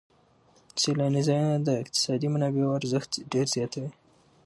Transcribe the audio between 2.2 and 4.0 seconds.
منابعو ارزښت ډېر زیاتوي.